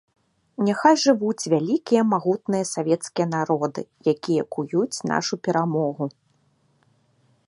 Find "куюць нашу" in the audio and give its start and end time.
4.55-5.35